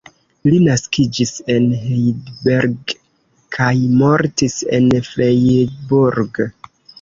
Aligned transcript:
Li 0.51 0.59
naskiĝis 0.67 1.33
en 1.55 1.67
Heidelberg 1.81 2.95
kaj 3.59 3.69
mortis 4.01 4.57
en 4.79 4.89
Freiburg. 5.11 6.43